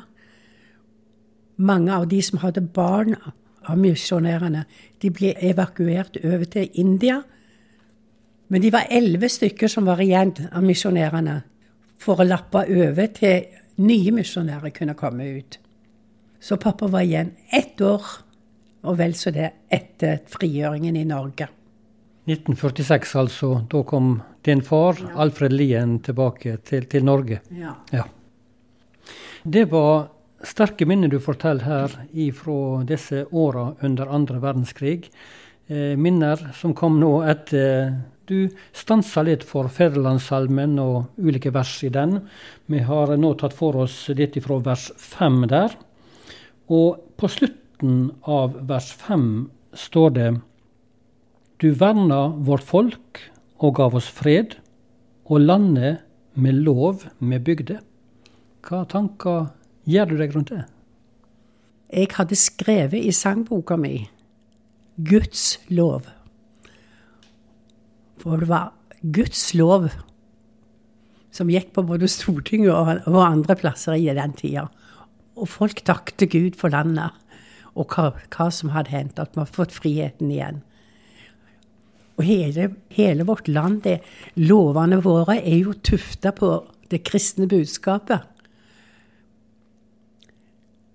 Mange 1.62 1.93
av 1.93 2.08
de 2.10 2.17
som 2.25 2.39
hadde 2.41 2.63
barn 2.74 3.13
av 3.22 3.77
misjonærene, 3.77 4.63
de 4.98 5.12
ble 5.13 5.36
evakuert 5.38 6.17
over 6.24 6.48
til 6.50 6.81
India. 6.81 7.20
Men 8.50 8.65
de 8.65 8.72
var 8.74 8.89
elleve 8.89 9.29
stykker 9.29 9.70
som 9.70 9.86
var 9.86 10.01
igjen 10.01 10.34
av 10.50 10.65
misjonærene 10.65 11.38
for 12.01 12.17
å 12.17 12.25
lappe 12.25 12.65
over 12.65 13.13
til 13.13 13.46
nye 13.86 14.17
misjonærer 14.17 14.74
kunne 14.74 14.98
komme 14.98 15.29
ut. 15.38 15.60
Så 16.41 16.58
pappa 16.58 16.89
var 16.89 17.05
igjen 17.05 17.36
ett 17.53 17.77
år, 17.86 18.01
og 18.81 18.98
vel 18.98 19.13
så 19.13 19.29
det, 19.29 19.51
etter 19.70 20.24
frigjøringen 20.25 20.98
i 20.98 21.05
Norge. 21.05 21.51
1946 22.30 23.16
altså. 23.16 23.51
Da 23.70 23.84
kom 23.84 24.22
din 24.46 24.62
far, 24.62 24.98
ja. 25.00 25.13
Alfred 25.24 25.54
Lien, 25.54 26.00
tilbake 26.00 26.58
til, 26.66 26.86
til 26.90 27.06
Norge. 27.06 27.42
Ja. 27.58 27.75
ja. 27.92 28.06
Det 29.44 29.66
var 29.72 30.10
sterke 30.46 30.86
minner 30.90 31.10
du 31.10 31.20
forteller 31.22 31.66
her 31.66 31.96
fra 32.38 32.84
disse 32.88 33.25
åra 33.32 33.72
under 33.82 34.10
andre 34.10 34.42
verdenskrig. 34.42 35.10
Eh, 35.68 35.98
minner 35.98 36.51
som 36.58 36.74
kom 36.78 37.00
nå 37.01 37.22
etter 37.30 37.94
du 38.30 38.50
stansa 38.74 39.24
litt 39.25 39.44
for 39.44 39.70
Federlandssalmen 39.72 40.78
og 40.80 41.18
ulike 41.20 41.51
vers 41.54 41.74
i 41.84 41.90
den. 41.92 42.20
Vi 42.66 42.84
har 42.88 43.16
nå 43.18 43.34
tatt 43.40 43.56
for 43.58 43.82
oss 43.84 44.06
litt 44.16 44.38
fra 44.46 44.60
vers 44.63 44.90
fem 44.98 45.42
der. 45.51 45.74
Og 46.72 47.01
på 47.18 47.28
slutten 47.28 48.12
av 48.24 48.56
vers 48.70 48.92
fem 49.01 49.50
står 49.74 50.16
det 50.16 50.30
Du 51.62 51.70
verna 51.77 52.32
vårt 52.41 52.65
folk 52.65 53.20
og 53.62 53.75
gav 53.77 53.94
oss 53.94 54.08
fred, 54.10 54.56
og 55.30 55.44
landet 55.46 56.00
med 56.34 56.58
lov 56.65 57.03
med 57.20 57.44
bygde. 57.46 57.77
Hva 58.65 58.82
tanker 58.89 59.51
gjør 59.86 60.10
du 60.10 60.15
deg 60.18 60.34
rundt 60.34 60.50
det? 60.50 60.63
Jeg 61.94 62.10
hadde 62.15 62.39
skrevet 62.39 62.98
i 62.98 63.13
sangboka 63.13 63.77
mi 63.77 64.08
Guds 64.98 65.60
lov. 65.70 66.10
For 68.18 68.41
det 68.41 68.50
var 68.50 68.74
Guds 69.13 69.51
lov 69.53 69.91
som 71.32 71.53
gikk 71.53 71.75
på 71.77 71.86
både 71.86 72.10
Stortinget 72.10 72.74
og, 72.74 73.22
andre 73.22 73.56
plasser 73.60 74.01
i 74.01 74.10
den 74.10 74.34
tida. 74.34 74.65
Og 75.38 75.46
folk 75.48 75.86
takket 75.86 76.25
Gud 76.34 76.58
for 76.58 76.74
landet 76.74 77.13
og 77.77 77.94
hva, 77.94 78.10
hva 78.34 78.50
som 78.50 78.74
hadde 78.74 78.91
hendt, 78.91 79.22
at 79.22 79.38
vi 79.38 79.46
har 79.46 79.53
fått 79.62 79.77
friheten 79.77 80.34
igjen. 80.34 80.63
Og 82.22 82.28
hele, 82.28 82.68
hele 82.94 83.25
vårt 83.25 83.48
land, 83.50 83.80
det, 83.82 83.98
lovene 84.38 85.00
våre, 85.01 85.40
er 85.42 85.63
jo 85.63 85.74
tufta 85.74 86.30
på 86.38 86.54
det 86.94 87.01
kristne 87.08 87.48
budskapet. 87.50 88.28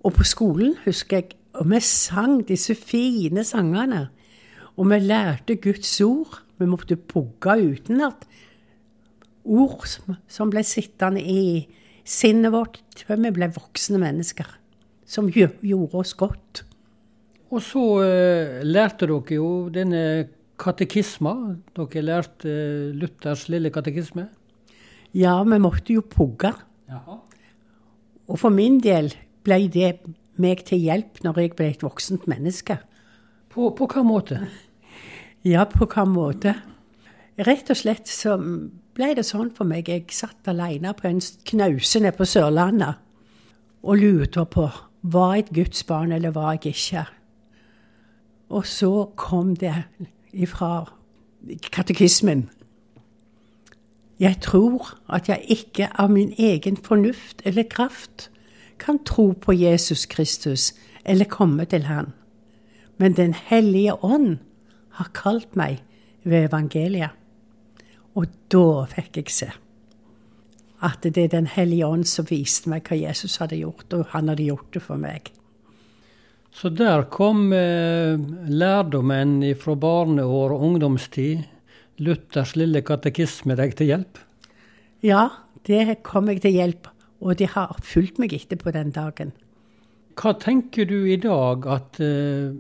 Og 0.07 0.15
på 0.15 0.27
skolen, 0.29 0.77
husker 0.85 1.19
jeg, 1.19 1.35
og 1.59 1.67
vi 1.73 1.81
sang 1.83 2.45
disse 2.47 2.77
fine 2.79 3.43
sangene. 3.49 4.05
Og 4.77 4.87
vi 4.93 5.01
lærte 5.03 5.57
Guds 5.59 5.97
ord. 6.05 6.45
Vi 6.61 6.69
måtte 6.71 6.95
pugge 6.95 7.59
utenat 7.59 8.23
ord 9.47 9.83
som 10.31 10.51
ble 10.51 10.63
sittende 10.67 11.23
i 11.23 11.67
sinnet 12.07 12.55
vårt 12.55 12.81
før 13.07 13.21
vi 13.25 13.35
ble 13.35 13.51
voksne 13.55 13.99
mennesker, 14.03 14.47
som 15.07 15.29
gjorde 15.31 16.01
oss 16.01 16.15
godt. 16.19 16.63
Og 17.51 17.63
så 17.63 17.83
uh, 18.03 18.63
lærte 18.67 19.07
dere 19.07 19.37
jo 19.37 19.51
denne 19.75 20.03
katekisma. 20.61 21.35
Dere 21.77 22.05
lærte 22.05 22.51
uh, 22.51 22.95
Luthers 22.97 23.47
lille 23.53 23.71
katekisme. 23.75 24.29
Ja, 25.17 25.39
vi 25.45 25.59
måtte 25.63 25.95
jo 25.97 26.05
pugge. 26.05 26.53
Jaha. 26.91 27.21
Og 28.27 28.39
for 28.41 28.51
min 28.51 28.81
del 28.83 29.13
ble 29.47 29.61
det 29.73 29.93
meg 30.43 30.65
til 30.69 30.83
hjelp 30.83 31.23
når 31.25 31.41
jeg 31.41 31.57
ble 31.57 31.69
et 31.73 31.85
voksent 31.85 32.27
menneske. 32.31 32.79
På, 33.53 33.71
på 33.77 33.89
hva 33.91 34.07
måte? 34.07 34.41
Ja, 35.47 35.63
på 35.71 35.87
hva 35.87 36.03
måte? 36.11 36.57
Rett 37.47 37.69
og 37.71 37.79
slett 37.79 38.09
så 38.11 38.33
ble 38.97 39.13
det 39.15 39.23
sånn 39.29 39.53
for 39.55 39.69
meg. 39.69 39.87
Jeg 39.87 40.11
satt 40.11 40.49
alene 40.51 40.91
på 40.97 41.07
en 41.07 41.21
knause 41.47 42.01
nede 42.03 42.17
på 42.19 42.27
Sørlandet 42.27 42.99
og 43.87 44.01
lurte 44.01 44.43
på 44.51 44.65
var 45.07 45.37
jeg 45.37 45.45
et 45.45 45.53
Guds 45.55 45.85
barn, 45.87 46.11
eller 46.17 46.35
var 46.35 46.57
jeg 46.57 46.73
ikke. 46.75 47.05
Og 48.51 48.67
så 48.67 48.91
kom 49.15 49.55
det 49.55 49.85
ifra 50.37 50.93
katekismen. 51.73 52.49
Jeg 54.21 54.41
tror 54.41 54.95
at 55.13 55.29
jeg 55.29 55.45
ikke 55.49 55.91
av 56.01 56.11
min 56.11 56.33
egen 56.39 56.77
fornuft 56.77 57.43
eller 57.45 57.69
kraft 57.71 58.31
kan 58.79 58.99
tro 59.05 59.33
på 59.33 59.53
Jesus 59.53 60.07
Kristus 60.07 60.75
eller 61.05 61.25
komme 61.25 61.65
til 61.65 61.85
Han. 61.85 62.13
Men 62.99 63.17
Den 63.17 63.35
hellige 63.35 64.05
ånd 64.05 64.39
har 64.91 65.11
kalt 65.15 65.57
meg 65.57 65.83
ved 66.25 66.49
evangeliet. 66.49 67.11
Og 68.15 68.27
da 68.53 68.85
fikk 68.89 69.17
jeg 69.17 69.31
se 69.31 69.51
at 70.83 71.03
det 71.03 71.17
er 71.19 71.29
Den 71.29 71.47
hellige 71.47 71.87
ånd 71.87 72.05
som 72.05 72.27
viste 72.31 72.69
meg 72.69 72.89
hva 72.89 72.97
Jesus 72.97 73.37
hadde 73.37 73.57
gjort, 73.57 73.93
og 73.93 74.07
han 74.13 74.29
hadde 74.29 74.45
gjort 74.45 74.75
det 74.75 74.83
for 74.83 75.01
meg. 75.01 75.33
Så 76.57 76.71
der 76.73 77.05
kom 77.13 77.51
eh, 77.53 78.17
lærdommen 78.49 79.43
fra 79.61 79.75
barneår 79.77 80.55
og 80.55 80.63
ungdomstid, 80.71 81.43
Luthers 82.01 82.55
lille 82.57 82.81
katekisme, 82.85 83.57
deg 83.59 83.75
til 83.77 83.91
hjelp? 83.91 84.21
Ja, 85.05 85.27
det 85.69 85.99
kom 86.07 86.31
meg 86.31 86.41
til 86.45 86.57
hjelp, 86.57 86.89
og 87.21 87.37
de 87.41 87.49
har 87.53 87.77
fulgt 87.85 88.21
meg 88.23 88.33
etterpå 88.37 88.73
den 88.73 88.95
dagen. 88.97 89.35
Hva 90.17 90.33
tenker 90.41 90.89
du 90.89 91.03
i 91.05 91.19
dag 91.21 91.69
at 91.69 92.01
eh, 92.01 92.57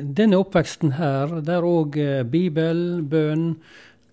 denne 0.00 0.40
oppveksten 0.40 0.96
her, 0.96 1.42
der 1.44 1.68
òg 1.68 2.00
eh, 2.00 2.22
Bibel, 2.24 3.02
bønn, 3.04 3.58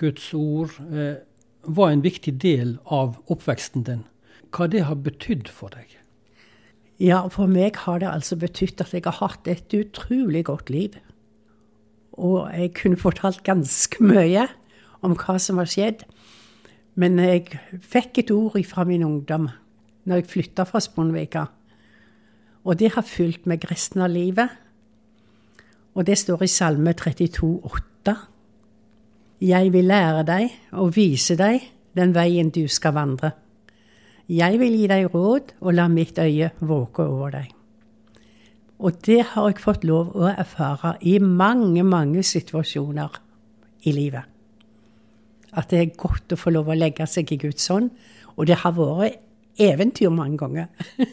Guds 0.04 0.34
ord, 0.36 0.76
eh, 0.92 1.24
var 1.64 1.94
en 1.94 2.04
viktig 2.04 2.36
del 2.44 2.76
av 2.92 3.16
oppveksten 3.32 3.88
din. 3.88 4.04
Hva 4.52 4.68
det 4.68 4.84
har 4.90 5.00
betydd 5.00 5.48
for 5.48 5.72
deg? 5.72 6.01
Ja, 7.02 7.24
for 7.34 7.50
meg 7.50 7.80
har 7.88 7.98
det 7.98 8.12
altså 8.12 8.36
betydd 8.38 8.82
at 8.84 8.92
jeg 8.94 9.08
har 9.08 9.18
hatt 9.18 9.48
et 9.50 9.74
utrolig 9.74 10.44
godt 10.46 10.70
liv. 10.70 10.98
Og 12.14 12.46
jeg 12.54 12.76
kunne 12.78 13.00
fortalt 13.00 13.42
ganske 13.48 14.04
mye 14.06 14.46
om 15.02 15.16
hva 15.18 15.40
som 15.42 15.58
har 15.58 15.70
skjedd. 15.72 16.04
Men 16.94 17.18
jeg 17.18 17.58
fikk 17.82 18.22
et 18.22 18.34
ord 18.36 18.60
fra 18.70 18.86
min 18.86 19.08
ungdom 19.08 19.50
når 20.06 20.22
jeg 20.22 20.30
flytta 20.30 20.68
fra 20.70 20.82
Sponvika. 20.84 21.48
Og 22.70 22.78
det 22.78 22.94
har 22.94 23.08
fulgt 23.08 23.48
meg 23.50 23.66
resten 23.72 24.06
av 24.06 24.14
livet. 24.14 24.54
Og 25.98 26.06
det 26.06 26.20
står 26.22 26.46
i 26.46 26.54
Salme 26.54 26.94
32, 26.94 27.56
32,8. 27.66 28.18
Jeg 29.42 29.74
vil 29.74 29.90
lære 29.90 30.22
deg 30.28 30.52
og 30.78 30.94
vise 30.94 31.34
deg 31.34 31.64
den 31.98 32.14
veien 32.14 32.54
du 32.54 32.68
skal 32.70 32.94
vandre. 32.94 33.32
Jeg 34.32 34.62
vil 34.62 34.78
gi 34.80 34.86
deg 34.88 35.10
råd 35.12 35.58
og 35.60 35.74
la 35.76 35.90
mitt 35.92 36.20
øye 36.22 36.54
våke 36.64 37.04
over 37.04 37.34
deg. 37.34 37.50
Og 38.82 38.96
det 39.06 39.20
har 39.34 39.50
jeg 39.50 39.60
fått 39.62 39.84
lov 39.86 40.14
å 40.16 40.30
erfare 40.32 40.96
i 41.04 41.18
mange, 41.20 41.84
mange 41.84 42.24
situasjoner 42.26 43.18
i 43.86 43.94
livet. 43.94 44.24
At 45.52 45.74
det 45.74 45.82
er 45.82 45.98
godt 46.00 46.32
å 46.32 46.40
få 46.40 46.54
lov 46.56 46.72
å 46.72 46.78
legge 46.78 47.06
seg 47.10 47.34
i 47.36 47.40
Guds 47.42 47.68
hånd. 47.70 47.92
Og 48.40 48.48
det 48.48 48.62
har 48.64 48.74
vært 48.78 49.20
eventyr 49.60 50.14
mange 50.16 50.40
ganger. 50.40 50.72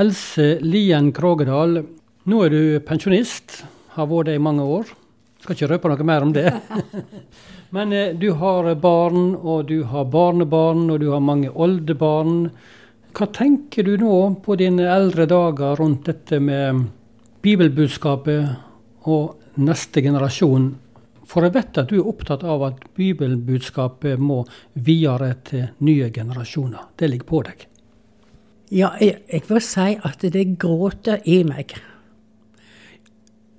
Else 0.00 0.56
Lien 0.64 1.12
Krogedal, 1.12 1.82
nå 2.24 2.42
er 2.46 2.54
du 2.54 2.62
pensjonist. 2.86 3.60
Har 3.98 4.08
vært 4.08 4.30
det 4.30 4.38
i 4.40 4.42
mange 4.42 4.64
år. 4.64 4.88
Skal 5.40 5.56
ikke 5.56 5.70
røpe 5.70 5.90
noe 5.90 6.04
mer 6.04 6.26
om 6.26 6.34
det. 6.36 6.50
Men 7.74 7.94
eh, 7.96 8.12
du 8.18 8.32
har 8.36 8.68
barn, 8.82 9.32
og 9.36 9.68
du 9.70 9.82
har 9.88 10.10
barnebarn, 10.12 10.88
og 10.90 11.00
du 11.00 11.08
har 11.14 11.24
mange 11.24 11.50
oldebarn. 11.50 12.50
Hva 13.16 13.26
tenker 13.34 13.86
du 13.86 13.96
nå 13.98 14.16
på 14.44 14.58
dine 14.60 14.86
eldre 14.92 15.26
dager 15.30 15.80
rundt 15.80 16.10
dette 16.10 16.38
med 16.44 16.84
bibelbudskapet 17.42 19.08
og 19.08 19.58
neste 19.64 20.04
generasjon? 20.04 20.70
For 21.30 21.46
jeg 21.46 21.54
vet 21.54 21.78
at 21.78 21.90
du 21.90 22.00
er 22.00 22.10
opptatt 22.10 22.44
av 22.44 22.66
at 22.66 22.84
bibelbudskapet 22.98 24.20
må 24.20 24.42
videre 24.74 25.32
til 25.46 25.68
nye 25.86 26.10
generasjoner. 26.12 26.90
Det 26.98 27.10
ligger 27.10 27.30
på 27.30 27.42
deg. 27.46 27.66
Ja, 28.70 28.92
jeg, 29.02 29.22
jeg 29.30 29.46
vil 29.48 29.62
si 29.64 29.94
at 30.06 30.26
det 30.34 30.44
gråter 30.62 31.22
i 31.26 31.40
meg 31.46 31.74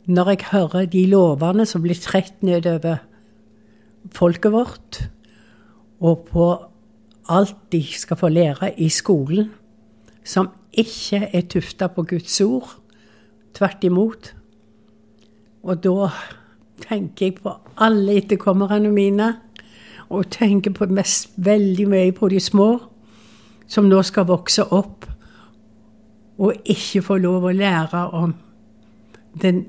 når 0.06 0.30
jeg 0.30 0.46
hører 0.52 0.86
de 0.90 1.06
lovene 1.10 1.66
som 1.66 1.84
blir 1.84 2.00
trett 2.02 2.42
nedover 2.46 3.02
folket 4.16 4.54
vårt, 4.54 5.02
og 6.02 6.26
på 6.32 6.48
alt 7.30 7.58
de 7.72 7.84
skal 7.84 8.18
få 8.18 8.32
lære 8.34 8.74
i 8.82 8.90
skolen, 8.90 9.52
som 10.24 10.50
ikke 10.74 11.30
er 11.34 11.46
tufta 11.50 11.88
på 11.88 12.04
Guds 12.04 12.42
ord. 12.42 12.78
Tvert 13.54 13.84
imot. 13.84 14.34
Og 15.64 15.84
da 15.84 16.10
tenker 16.82 17.26
jeg 17.26 17.36
på 17.44 17.54
alle 17.78 18.18
etterkommerne 18.22 18.92
mine, 18.92 19.36
og 20.10 20.32
tenker 20.32 20.74
på 20.76 20.90
mest 20.92 21.30
veldig 21.38 21.88
mye 21.88 22.12
på 22.12 22.30
de 22.30 22.40
små, 22.40 22.80
som 23.68 23.88
nå 23.88 24.02
skal 24.04 24.28
vokse 24.28 24.66
opp 24.76 25.06
og 26.42 26.66
ikke 26.66 27.04
få 27.06 27.18
lov 27.22 27.46
å 27.48 27.54
lære 27.56 28.02
om 28.18 28.34
den 29.42 29.66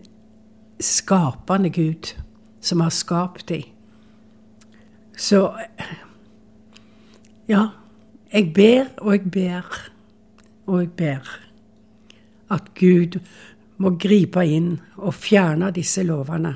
skapende 0.82 1.70
Gud 1.72 2.14
som 2.60 2.80
har 2.80 2.90
skapt 2.94 3.48
dem. 3.48 3.62
Så 5.16 5.44
ja, 7.48 7.68
jeg 8.32 8.52
ber 8.54 8.92
og 8.98 9.12
jeg 9.12 9.30
ber 9.30 9.80
og 10.66 10.80
jeg 10.80 10.90
ber 10.96 11.32
at 12.52 12.70
Gud 12.78 13.18
må 13.82 13.94
gripe 14.00 14.44
inn 14.46 14.76
og 15.00 15.14
fjerne 15.16 15.72
disse 15.74 16.04
lovene, 16.06 16.52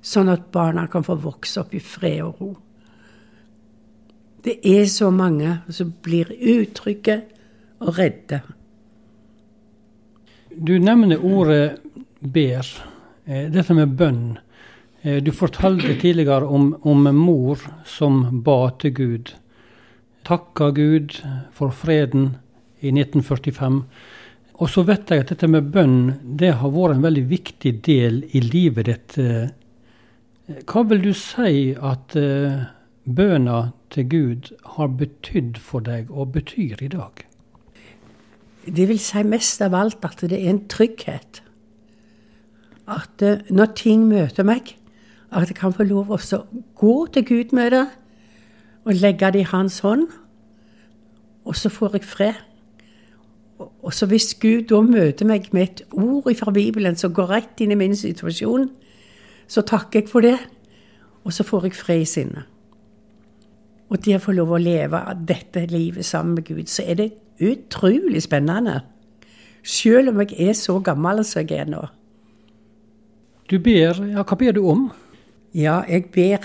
sånn 0.00 0.30
at 0.32 0.50
barna 0.54 0.86
kan 0.90 1.04
få 1.06 1.16
vokse 1.20 1.62
opp 1.62 1.74
i 1.74 1.82
fred 1.82 2.20
og 2.24 2.42
ro. 2.42 2.50
Det 4.44 4.58
er 4.62 4.86
så 4.88 5.10
mange 5.10 5.58
som 5.74 5.90
blir 6.04 6.30
utrygge 6.30 7.18
og 7.82 7.98
redde. 7.98 8.40
Du 10.54 10.78
nevner 10.78 11.22
ordet 11.22 11.78
ber, 12.20 12.66
eh, 13.28 13.50
dette 13.52 13.76
med 13.76 13.94
bønn. 14.00 14.38
Eh, 15.02 15.20
du 15.22 15.30
fortalte 15.30 15.94
tidligere 16.00 16.48
om, 16.48 16.72
om 16.82 17.12
mor 17.14 17.62
som 17.86 18.42
ba 18.42 18.62
til 18.80 18.96
Gud 18.96 19.36
takka 20.28 20.70
Gud 20.76 21.16
for 21.56 21.72
freden 21.72 22.34
i 22.80 22.92
1945. 22.92 23.82
Og 24.58 24.70
så 24.70 24.84
vet 24.86 25.10
jeg 25.10 25.24
at 25.24 25.32
dette 25.32 25.48
med 25.50 25.70
bønn 25.72 25.98
det 26.40 26.56
har 26.60 26.74
vært 26.74 26.96
en 26.96 27.06
veldig 27.06 27.24
viktig 27.30 27.72
del 27.86 28.22
i 28.34 28.42
livet 28.44 28.90
ditt. 28.90 29.18
Hva 30.68 30.84
vil 30.90 31.02
du 31.04 31.12
si 31.16 31.72
at 31.74 32.16
bønna 33.08 33.58
til 33.94 34.08
Gud 34.12 34.52
har 34.76 34.92
betydd 35.00 35.60
for 35.62 35.84
deg, 35.84 36.10
og 36.10 36.34
betyr 36.34 36.82
i 36.84 36.90
dag? 36.92 37.24
Det 38.68 38.88
vil 38.90 39.00
si 39.00 39.22
mest 39.24 39.62
av 39.64 39.76
alt 39.78 40.04
at 40.04 40.26
det 40.28 40.36
er 40.42 40.50
en 40.50 40.64
trygghet. 40.68 41.40
At 42.88 43.22
uh, 43.22 43.44
når 43.52 43.72
ting 43.76 44.06
møter 44.08 44.46
meg, 44.48 44.74
at 45.30 45.48
jeg 45.48 45.58
kan 45.58 45.74
få 45.76 45.84
lov 45.84 46.10
å 46.10 46.18
gå 46.78 46.94
til 47.12 47.24
Gud 47.28 47.54
med 47.56 47.74
det 47.76 47.86
og 48.88 48.96
legge 48.96 49.32
det 49.34 49.42
i 49.42 49.50
hans 49.50 49.82
hånd. 49.84 50.06
Og 51.44 51.56
så 51.56 51.68
får 51.68 51.98
jeg 51.98 52.08
fred. 52.08 52.44
Og 53.58 53.92
så 53.94 54.06
hvis 54.06 54.34
Gud 54.40 54.68
da 54.70 54.80
møter 54.80 55.26
meg 55.28 55.48
med 55.52 55.62
et 55.62 55.82
ord 55.92 56.28
fra 56.38 56.52
Bibelen 56.54 56.96
som 56.96 57.12
går 57.14 57.30
rett 57.30 57.60
inn 57.60 57.74
i 57.74 57.78
min 57.78 57.96
situasjon, 57.96 58.68
så 59.48 59.64
takker 59.66 60.00
jeg 60.00 60.08
for 60.08 60.24
det. 60.24 60.38
Og 61.24 61.34
så 61.34 61.44
får 61.44 61.68
jeg 61.68 61.76
fred 61.76 62.04
i 62.04 62.08
sinnet. 62.08 62.46
Og 63.88 64.04
det 64.04 64.18
å 64.18 64.22
få 64.22 64.34
lov 64.36 64.52
å 64.52 64.60
leve 64.60 65.00
dette 65.28 65.64
livet 65.68 66.04
sammen 66.04 66.36
med 66.36 66.48
Gud, 66.48 66.68
så 66.68 66.84
er 66.84 67.00
det 67.00 67.12
utrolig 67.40 68.22
spennende. 68.22 68.82
Selv 69.64 70.12
om 70.12 70.20
jeg 70.22 70.36
er 70.48 70.56
så 70.56 70.78
gammel 70.84 71.24
som 71.24 71.44
jeg 71.44 71.62
er 71.62 71.70
nå. 71.72 71.82
Du 73.48 73.58
ber, 73.58 73.96
ja, 74.12 74.24
Hva 74.24 74.36
ber 74.36 74.52
du 74.52 74.64
om? 74.68 74.90
Ja, 75.56 75.80
jeg 75.88 76.10
ber 76.12 76.44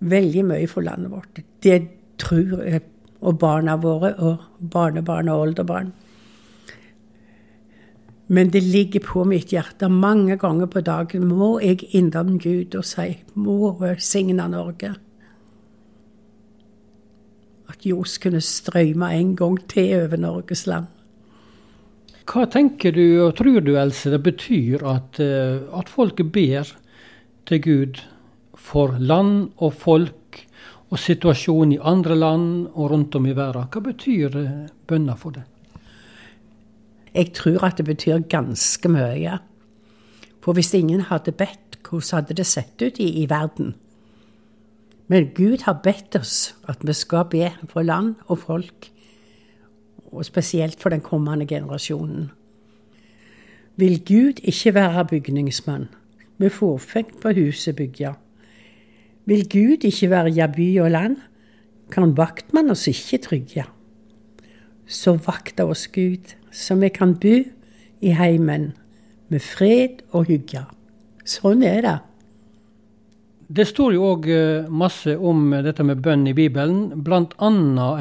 veldig 0.00 0.42
mye 0.48 0.66
for 0.70 0.82
landet 0.82 1.12
vårt. 1.12 1.38
Det 1.62 1.78
tror 2.18 2.64
jeg, 2.66 2.82
og 3.20 3.38
barna 3.38 3.76
våre, 3.80 4.12
og 4.18 4.70
barnebarn 4.72 5.30
og 5.30 5.44
oldebarn. 5.46 5.92
Men 8.26 8.50
det 8.50 8.62
ligger 8.62 9.00
på 9.06 9.22
mitt 9.24 9.52
hjerte 9.54 9.88
mange 9.88 10.34
ganger 10.36 10.66
på 10.66 10.82
dagen. 10.82 11.28
Må 11.30 11.60
jeg 11.62 11.86
innom 11.94 12.40
Gud 12.42 12.74
og 12.74 12.84
si 12.84 13.12
må 13.34 13.76
signe 14.02 14.48
Norge. 14.50 14.96
At 17.70 17.86
ljos 17.86 18.18
kunne 18.18 18.42
strømme 18.42 19.12
en 19.14 19.36
gang 19.38 19.60
til 19.70 19.94
over 20.00 20.18
Norges 20.18 20.66
land. 20.66 20.90
Hva 22.26 22.42
tenker 22.50 22.90
du 22.90 23.22
og 23.22 23.36
tror 23.38 23.60
du, 23.62 23.76
Else, 23.78 24.10
det 24.10 24.22
betyr 24.24 24.82
at, 24.90 25.20
eh, 25.22 25.62
at 25.78 25.90
folk 25.90 26.18
ber 26.34 26.72
til 27.46 27.60
Gud 27.62 28.00
for 28.58 28.96
land 28.98 29.52
og 29.62 29.76
folk 29.78 30.40
og 30.90 30.98
situasjonen 30.98 31.76
i 31.76 31.82
andre 31.82 32.16
land 32.18 32.48
og 32.74 32.90
rundt 32.90 33.14
om 33.14 33.26
i 33.26 33.34
verden. 33.36 33.68
Hva 33.70 33.82
betyr 33.84 34.38
eh, 34.42 34.66
bønna 34.86 35.14
for 35.18 35.38
det? 35.38 35.44
Jeg 37.14 37.32
tror 37.32 37.64
at 37.64 37.78
det 37.78 37.86
betyr 37.86 38.26
ganske 38.28 38.90
mye. 38.92 39.38
For 40.42 40.52
hvis 40.52 40.74
ingen 40.74 41.06
hadde 41.08 41.32
bedt, 41.32 41.78
hvordan 41.86 42.20
hadde 42.20 42.36
det 42.36 42.46
sett 42.46 42.82
ut 42.82 42.98
i, 42.98 43.22
i 43.22 43.30
verden? 43.30 43.74
Men 45.06 45.30
Gud 45.34 45.62
har 45.62 45.80
bedt 45.84 46.18
oss 46.18 46.56
at 46.66 46.82
vi 46.82 46.92
skal 46.92 47.28
be 47.30 47.52
for 47.70 47.86
land 47.86 48.16
og 48.26 48.42
folk, 48.42 48.90
og 50.16 50.24
spesielt 50.24 50.80
for 50.80 50.92
den 50.92 51.00
kommende 51.00 51.46
generasjonen. 51.46 52.30
Vil 53.76 53.98
Gud 54.00 54.40
ikke 54.42 54.74
være 54.74 55.04
bygningsmann, 55.04 55.88
med 56.38 56.50
forfekt 56.50 57.20
på 57.20 57.32
huset 57.36 57.76
bygja, 57.76 58.14
vil 59.26 59.48
Gud 59.50 59.84
ikke 59.84 60.10
verja 60.10 60.46
by 60.46 60.66
og 60.80 60.90
land, 60.90 61.16
kan 61.90 62.16
vaktmann 62.16 62.70
oss 62.70 62.86
ikke 62.90 63.18
trygge. 63.22 63.64
Så 64.86 65.16
vakta 65.26 65.66
oss 65.66 65.86
Gud, 65.88 66.34
så 66.52 66.74
vi 66.78 66.88
kan 66.88 67.14
bu 67.18 67.42
i 68.00 68.12
heimen 68.14 68.72
med 69.28 69.42
fred 69.42 70.02
og 70.14 70.28
hygge. 70.30 70.62
Sånn 71.26 71.64
er 71.66 71.80
det. 71.82 71.96
Det 73.46 73.62
står 73.68 73.94
jo 73.94 74.06
òg 74.08 74.24
eh, 74.34 74.66
masse 74.66 75.12
om 75.14 75.52
dette 75.62 75.84
med 75.86 76.00
bønn 76.02 76.24
i 76.26 76.34
Bibelen, 76.34 77.04
bl.a. 77.06 77.50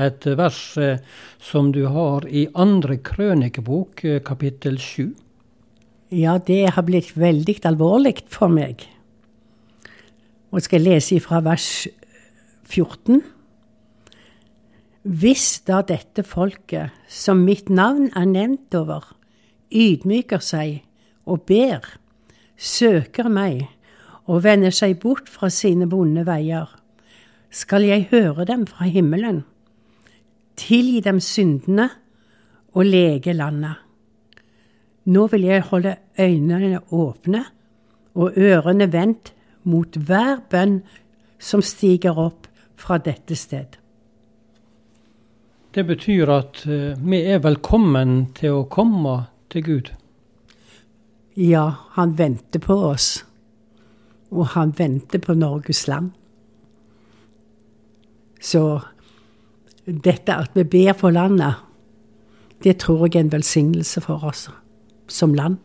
et 0.02 0.26
vers 0.40 0.62
eh, 0.82 1.04
som 1.38 1.70
du 1.76 1.84
har 1.86 2.26
i 2.26 2.48
andre 2.58 2.98
krønikebok, 2.98 4.02
eh, 4.10 4.24
kapittel 4.26 4.80
7. 4.82 5.12
Ja, 6.18 6.40
det 6.42 6.74
har 6.74 6.88
blitt 6.88 7.14
veldig 7.14 7.60
alvorlig 7.70 8.16
for 8.34 8.50
meg. 8.50 8.88
Og 10.50 10.66
skal 10.66 10.82
jeg 10.82 10.96
lese 10.96 11.22
fra 11.22 11.44
vers 11.46 11.70
14. 12.66 13.22
Hvis 15.06 15.62
da 15.70 15.84
dette 15.86 16.26
folket, 16.26 16.90
som 17.06 17.46
mitt 17.46 17.70
navn 17.70 18.10
er 18.18 18.26
nevnt 18.26 18.74
over, 18.74 19.12
ydmyker 19.70 20.42
seg 20.42 20.82
og 21.30 21.46
ber, 21.46 21.86
søker 22.58 23.30
meg 23.30 23.68
og 24.26 24.44
vender 24.44 24.74
seg 24.74 24.98
bort 25.02 25.30
fra 25.30 25.50
sine 25.54 25.88
vonde 25.92 26.26
veier, 26.28 26.70
skal 27.50 27.86
jeg 27.86 28.08
høre 28.12 28.46
dem 28.46 28.66
fra 28.68 28.88
himmelen, 28.90 29.44
tilgi 30.58 31.02
dem 31.06 31.20
syndene 31.24 31.90
og 32.76 32.86
lege 32.90 33.34
landet. 33.34 33.82
Nå 35.06 35.28
vil 35.32 35.46
jeg 35.46 35.68
holde 35.70 35.96
øynene 36.20 36.80
åpne 36.92 37.44
og 38.16 38.38
ørene 38.38 38.88
vendt 38.92 39.34
mot 39.64 39.98
hver 39.98 40.40
bønn 40.50 40.80
som 41.40 41.62
stiger 41.62 42.18
opp 42.18 42.48
fra 42.80 42.98
dette 42.98 43.36
sted. 43.38 43.78
Det 45.76 45.84
betyr 45.84 46.32
at 46.32 46.64
eh, 46.72 46.96
vi 46.96 47.20
er 47.28 47.42
velkommen 47.44 48.32
til 48.38 48.62
å 48.62 48.66
komme 48.72 49.18
til 49.52 49.66
Gud. 49.66 49.90
Ja, 51.36 51.66
han 51.98 52.16
venter 52.16 52.64
på 52.64 52.78
oss. 52.94 53.25
Og 54.36 54.52
han 54.54 54.74
venter 54.78 55.22
på 55.24 55.34
Norges 55.38 55.86
land. 55.88 56.12
Så 58.42 58.82
dette 59.86 60.36
at 60.36 60.52
vi 60.58 60.66
ber 60.68 60.94
for 60.98 61.14
landet, 61.14 61.62
det 62.64 62.78
tror 62.82 63.06
jeg 63.06 63.16
er 63.16 63.26
en 63.26 63.32
velsignelse 63.32 64.02
for 64.02 64.24
oss 64.28 64.50
som 65.08 65.34
land. 65.38 65.58